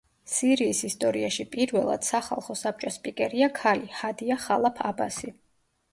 [0.35, 5.35] სირიის ისტორიაში პირველად სახლხო საბჭოს სპიკერია ქალი, ჰადია ხალაფ აბასი.